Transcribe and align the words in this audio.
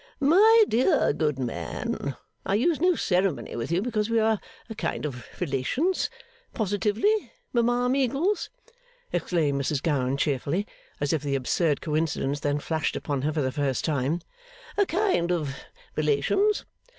'My 0.19 0.63
dear 0.67 1.13
good 1.13 1.37
man 1.37 2.15
I 2.43 2.55
use 2.55 2.81
no 2.81 2.95
ceremony 2.95 3.55
with 3.55 3.71
you, 3.71 3.83
because 3.83 4.09
we 4.09 4.19
are 4.19 4.39
a 4.67 4.73
kind 4.73 5.05
of 5.05 5.23
relations; 5.39 6.09
positively, 6.55 7.31
Mama 7.53 7.87
Meagles,' 7.87 8.49
exclaimed 9.13 9.61
Mrs 9.61 9.83
Gowan 9.83 10.17
cheerfully, 10.17 10.65
as 10.99 11.13
if 11.13 11.21
the 11.21 11.35
absurd 11.35 11.81
coincidence 11.81 12.39
then 12.39 12.57
flashed 12.57 12.95
upon 12.95 13.21
her 13.21 13.31
for 13.31 13.41
the 13.43 13.51
first 13.51 13.85
time, 13.85 14.21
'a 14.75 14.87
kind 14.87 15.31
of 15.31 15.55
relations! 15.95 16.65